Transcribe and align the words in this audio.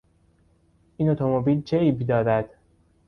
این 0.97 1.09
اتومبیل 1.09 1.61
چه 1.61 1.77
عیبی 1.77 2.05
دارد؟ 2.05 2.49